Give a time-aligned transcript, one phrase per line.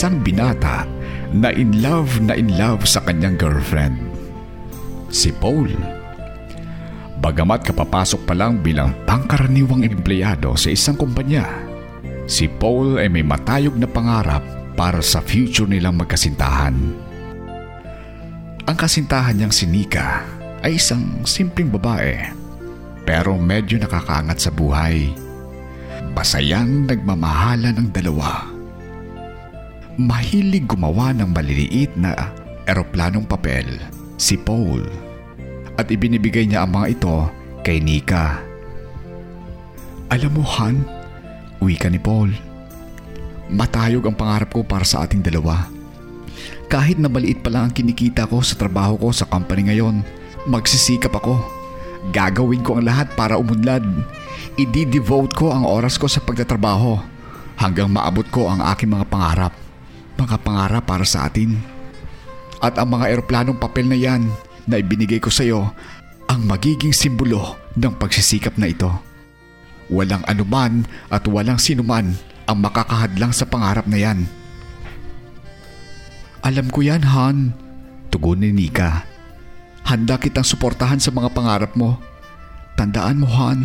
[0.00, 0.88] isang binata
[1.28, 4.00] na in love na in love sa kanyang girlfriend.
[5.12, 5.68] Si Paul.
[7.20, 11.44] Bagamat kapapasok pa lang bilang pangkaraniwang empleyado sa isang kumpanya,
[12.24, 14.40] si Paul ay may matayog na pangarap
[14.72, 16.76] para sa future nilang magkasintahan.
[18.64, 20.24] Ang kasintahan niyang si Nika
[20.64, 22.24] ay isang simpleng babae
[23.04, 25.12] pero medyo nakakaangat sa buhay.
[26.16, 28.49] Masayang nagmamahalan ang dalawa.
[29.98, 32.14] Mahilig gumawa ng maliliit na
[32.70, 33.66] eroplanong papel
[34.14, 34.86] si Paul
[35.74, 37.16] at ibinibigay niya ang mga ito
[37.66, 38.38] kay Nika.
[40.14, 40.86] Alam mo Han,
[41.58, 42.30] uwi ka ni Paul.
[43.50, 45.66] Matayog ang pangarap ko para sa ating dalawa.
[46.70, 50.06] Kahit na maliit pa lang ang kinikita ko sa trabaho ko sa company ngayon,
[50.46, 51.42] magsisikap ako.
[52.14, 53.82] Gagawin ko ang lahat para umunlad.
[54.54, 56.94] Idi-devote ko ang oras ko sa pagtatrabaho
[57.58, 59.54] hanggang maabot ko ang aking mga pangarap.
[60.20, 61.56] Mga pangarap para sa atin.
[62.60, 64.28] At ang mga eroplanong papel na yan
[64.68, 65.72] na ibinigay ko sa iyo
[66.28, 68.92] ang magiging simbolo ng pagsisikap na ito.
[69.88, 72.12] Walang anuman at walang sinuman
[72.44, 74.28] ang makakahadlang sa pangarap na yan.
[76.44, 77.56] Alam ko yan, Han.
[78.12, 79.08] Tugon ni Nika.
[79.88, 81.96] Handa kitang suportahan sa mga pangarap mo.
[82.76, 83.64] Tandaan mo, Han,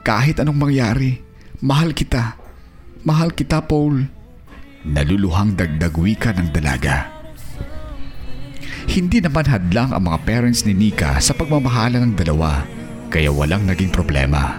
[0.00, 1.20] kahit anong mangyari,
[1.60, 2.40] mahal kita.
[3.04, 4.19] Mahal kita, Paul.
[4.80, 7.12] Naluluhang dagdag wika ng dalaga.
[8.88, 12.64] Hindi naman hadlang ang mga parents ni Nika sa pagmamahalan ng dalawa
[13.12, 14.56] kaya walang naging problema.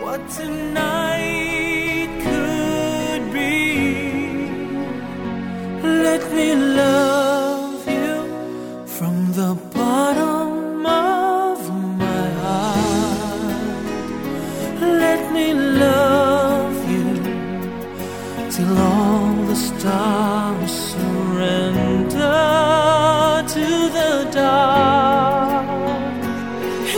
[0.00, 0.63] What tonight
[18.64, 22.42] till all the stars surrender
[23.54, 23.66] to
[23.96, 25.66] the dark.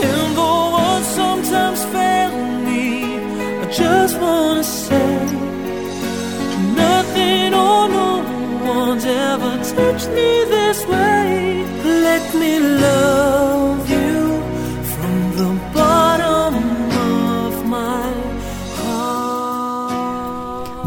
[0.07, 2.33] And though words sometimes fail
[2.67, 2.85] me,
[3.63, 5.15] I just wanna say
[6.83, 8.09] nothing or no
[8.75, 10.46] one's ever touched me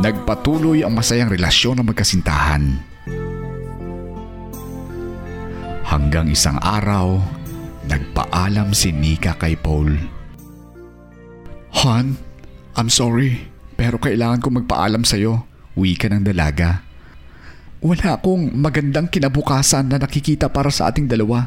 [0.01, 2.81] Nagpatuloy ang masayang relasyon ng magkasintahan.
[5.85, 7.21] Hanggang isang araw,
[7.85, 9.93] nagpaalam si Nika kay Paul.
[11.85, 12.17] Han,
[12.81, 13.45] I'm sorry,
[13.77, 15.45] pero kailangan kong magpaalam sa'yo.
[15.77, 16.81] Uwi ka ng dalaga.
[17.85, 21.45] Wala akong magandang kinabukasan na nakikita para sa ating dalawa,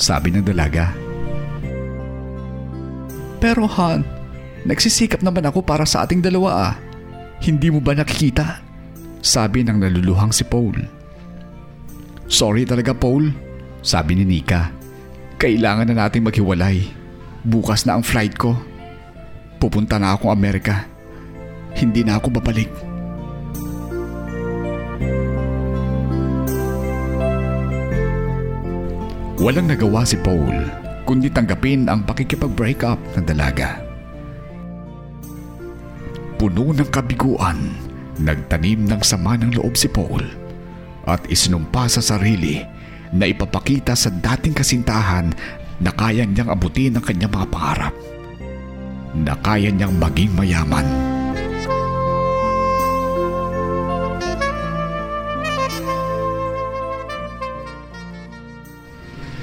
[0.00, 0.96] sabi ng dalaga.
[3.44, 4.08] Pero Han,
[4.64, 6.74] nagsisikap naman ako para sa ating dalawa ah.
[7.40, 8.60] Hindi mo ba nakikita?
[9.24, 10.76] Sabi ng naluluhang si Paul.
[12.28, 13.32] Sorry talaga Paul,
[13.80, 14.68] sabi ni Nika.
[15.40, 16.84] Kailangan na nating maghiwalay.
[17.40, 18.52] Bukas na ang flight ko.
[19.56, 20.84] Pupunta na akong Amerika.
[21.72, 22.68] Hindi na ako babalik.
[29.40, 30.80] Walang nagawa si Paul
[31.10, 33.89] kundi tanggapin ang pakikipag-break up ng dalaga.
[36.40, 37.68] Puno ng kabiguan,
[38.16, 40.24] nagtanim ng sama ng loob si Paul
[41.04, 42.64] at isinumpa sa sarili
[43.12, 45.36] na ipapakita sa dating kasintahan
[45.84, 47.94] na kaya niyang abutin ang kanyang mga pangarap.
[49.20, 50.88] Na kaya niyang maging mayaman.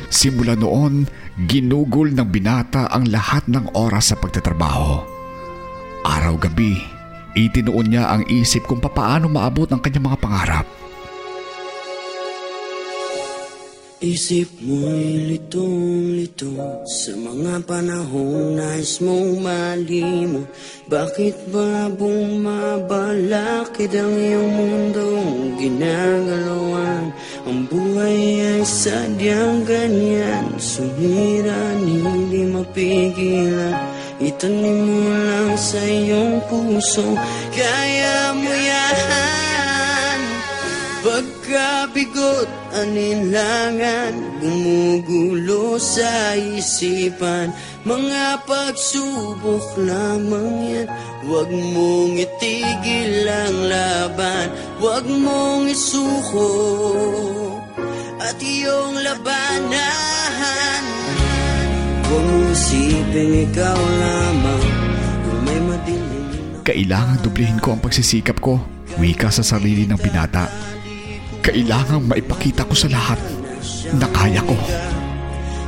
[0.09, 1.06] Simula noon,
[1.46, 5.17] ginugol ng binata ang lahat ng oras sa pagtatrabaho.
[6.07, 6.80] Araw-gabi,
[7.36, 10.68] itinuon niya ang isip kung papaano maabot ang kanyang mga pangarap.
[13.98, 16.54] Isip mo'y litong-lito
[16.86, 20.45] Sa mga panahong nais mong malimo
[20.86, 27.10] Bakit ba bumabalakid ang iyong mundong ginagalawan
[27.50, 30.45] Ang buhay ay sadyang ganyan.
[30.62, 37.06] Sumiran, hindi mapigilan Itanim mo lang sa iyong puso
[37.54, 40.19] Kaya mo yan.
[41.06, 47.54] Pagkabigot, aninlangan Gumugulo sa isipan.
[47.86, 50.90] Mga pagsubok lamang yan
[51.22, 54.50] Huwag mong itigil ang laban.
[54.81, 56.50] Huwag mong isuko
[58.18, 60.97] At iyong labanan
[62.07, 64.63] Huwag mong isipin ikaw lamang
[65.27, 66.24] Kung may madilim
[66.63, 68.63] Kailangan dublihin ko ang pagsisikap ko
[68.98, 70.50] Wika sa sarili ng binata.
[71.45, 73.19] Kailangang maipakita ko sa lahat
[73.94, 74.57] na kaya ko.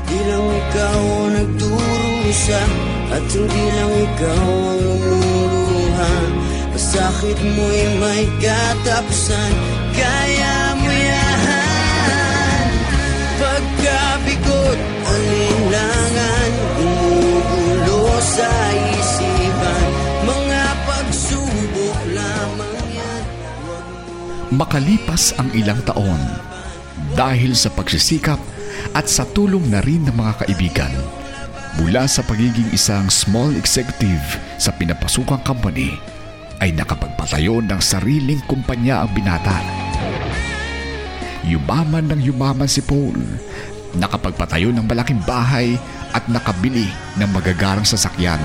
[0.10, 2.62] Di lang ikaw ang nagdurusa
[3.14, 6.12] At hindi lang ikaw ang lumuluha
[6.74, 9.69] Pasakit mo'y may katapusan
[24.60, 26.20] Makalipas ang ilang taon,
[27.16, 28.36] dahil sa pagsisikap
[28.92, 30.92] at sa tulong na rin ng mga kaibigan,
[31.80, 34.20] mula sa pagiging isang small executive
[34.60, 35.96] sa pinapasukang company,
[36.60, 39.64] ay nakapagpatayo ng sariling kumpanya ang binata.
[41.48, 43.16] Yumaman ng yumaman si Paul,
[43.96, 45.80] nakapagpatayo ng malaking bahay
[46.12, 48.44] at nakabili ng magagarang sasakyan.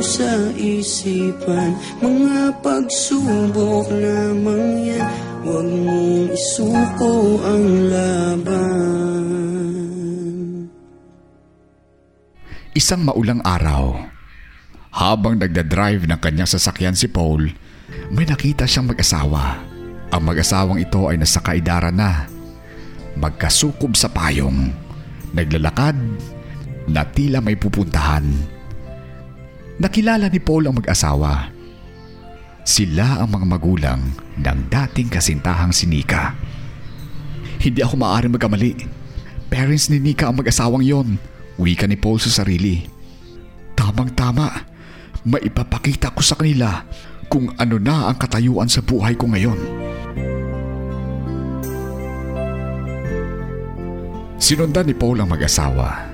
[0.00, 5.06] Sa isipan Mga pagsubok lamang yan
[5.40, 9.40] Huwag mong isuko ang laban
[12.70, 13.98] Isang maulang araw,
[14.94, 17.50] habang nagdadrive ng kanyang sasakyan si Paul,
[18.14, 19.58] may nakita siyang mag-asawa.
[20.14, 22.30] Ang mag-asawang ito ay nasa kaidara na.
[23.18, 24.70] Magkasukob sa payong,
[25.34, 25.98] naglalakad,
[26.86, 28.22] na tila may pupuntahan.
[29.80, 31.48] Nakilala ni Paul ang mag-asawa.
[32.68, 34.00] Sila ang mga magulang
[34.36, 36.36] ng dating kasintahang si Nika.
[37.56, 38.76] Hindi ako maaaring magkamali.
[39.48, 41.16] Parents ni Nika ang mag-asawang yon.
[41.56, 42.84] Wika ni Paul sa sarili.
[43.72, 44.68] Tamang-tama.
[45.24, 46.84] Maipapakita ko sa kanila
[47.32, 49.56] kung ano na ang katayuan sa buhay ko ngayon.
[54.36, 56.09] Sinundan ni Paul ang mag-asawa.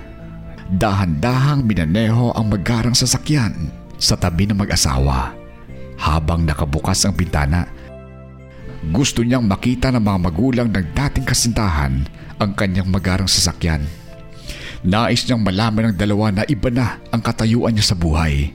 [0.66, 3.70] Dahan-dahang minaneho ang magarang sasakyan
[4.02, 5.30] sa tabi ng mag-asawa
[5.94, 7.70] habang nakabukas ang bintana.
[8.90, 12.02] Gusto niyang makita ng mga magulang ng dating kasintahan
[12.42, 13.86] ang kanyang magarang sasakyan.
[14.82, 18.50] Nais niyang malaman ng dalawa na iba na ang katayuan niya sa buhay.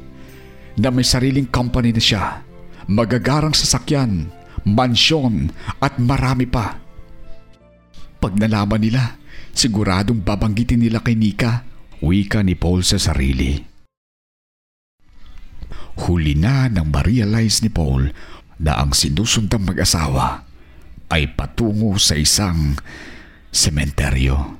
[0.75, 2.43] Na may sariling company na siya,
[2.91, 4.27] magagarang sasakyan,
[4.67, 5.47] mansyon
[5.79, 6.75] at marami pa.
[8.19, 9.15] Pag nalaman nila,
[9.55, 11.70] siguradong babanggitin nila kay Nika,
[12.01, 13.61] wika ni Paul sa sarili.
[16.01, 18.09] Huli na nang ma-realize ni Paul
[18.57, 20.41] na ang sinusundang mag-asawa
[21.13, 22.73] ay patungo sa isang
[23.53, 24.57] sementeryo.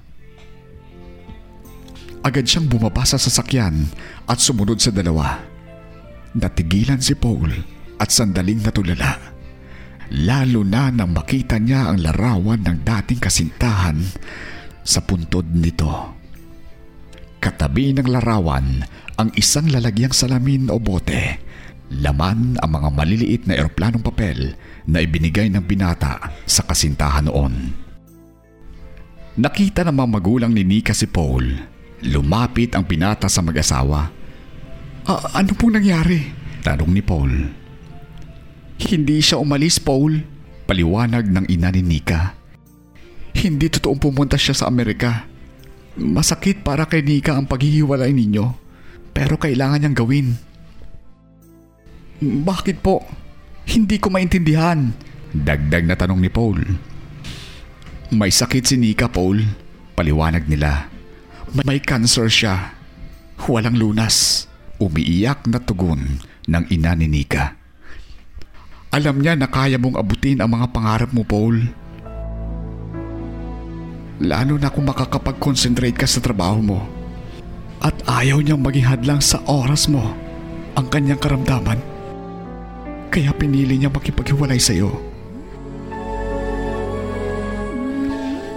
[2.21, 3.89] Agad siyang bumaba sa sasakyan
[4.29, 5.41] at sumunod sa dalawa.
[6.37, 7.49] Natigilan si Paul
[7.97, 9.17] at sandaling natulala.
[10.11, 13.97] Lalo na nang makita niya ang larawan ng dating kasintahan
[14.85, 16.20] sa puntod nito.
[17.41, 18.85] Katabi ng larawan
[19.17, 21.41] ang isang lalagyang salamin o bote.
[21.91, 24.55] Laman ang mga maliliit na eroplanong papel
[24.87, 27.75] na ibinigay ng binata sa kasintahan noon.
[29.35, 31.71] Nakita ng mga magulang ni Nika si Paul
[32.01, 34.09] Lumapit ang pinata sa mag-asawa.
[35.37, 36.33] ano pong nangyari?
[36.65, 37.33] Tanong ni Paul.
[38.81, 40.25] Hindi siya umalis, Paul.
[40.65, 42.33] Paliwanag ng ina ni Nika.
[43.37, 45.29] Hindi totoong pumunta siya sa Amerika.
[45.99, 48.45] Masakit para kay Nika ang paghihiwalay ninyo.
[49.11, 50.27] Pero kailangan niyang gawin.
[52.21, 53.03] Bakit po?
[53.67, 54.95] Hindi ko maintindihan.
[55.31, 56.59] Dagdag na tanong ni Paul.
[58.11, 59.43] May sakit si Nika, Paul.
[59.95, 60.91] Paliwanag nila.
[61.63, 62.75] May cancer siya.
[63.47, 64.47] Walang lunas.
[64.79, 67.55] Umiiyak na tugon ng ina ni Nika.
[68.91, 71.63] Alam niya na kaya mong abutin ang mga pangarap mo, Paul.
[74.21, 76.79] Lalo na kung makakapag-concentrate ka sa trabaho mo.
[77.81, 80.13] At ayaw niyang maging hadlang sa oras mo
[80.77, 81.81] ang kanyang karamdaman.
[83.09, 84.93] Kaya pinili niya makipaghiwalay sa iyo.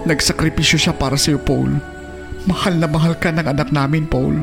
[0.05, 1.81] Nagsakripisyo siya para sa iyo, Paul.
[2.45, 4.37] Mahal na mahal ka ng anak namin, Paul.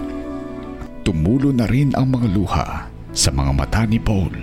[1.06, 2.66] Tumulo na rin ang mga luha
[3.14, 4.34] sa mga mata ni Paul.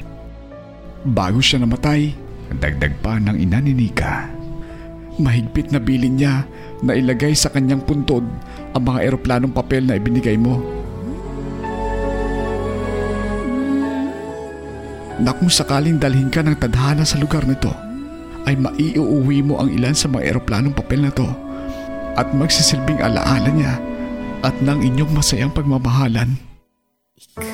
[1.03, 2.15] Bago siya namatay,
[2.55, 4.38] dagdag pa ng ina ni Nika.
[5.19, 6.47] Mahigpit na bilin niya
[6.79, 8.23] na ilagay sa kanyang puntod
[8.71, 10.63] ang mga eroplanong papel na ibinigay mo.
[15.19, 17.75] Na kung sakaling dalhin ka ng tadhana sa lugar nito,
[18.47, 21.27] ay maiuuwi mo ang ilan sa mga eroplanong papel na to
[22.15, 23.75] at magsisilbing alaala niya
[24.39, 26.39] at ng inyong masayang pagmamahalan.
[27.19, 27.48] Ikaw